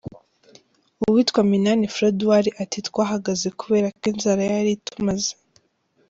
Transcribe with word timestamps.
Uwitwa 1.05 1.41
Minani 1.51 1.87
Froduard 1.93 2.47
ati: 2.63 2.79
“Twahagaze 2.87 3.47
kubera 3.59 3.87
ko 3.97 4.03
inzara 4.11 4.41
yari 4.51 4.71
itumaze. 4.77 5.31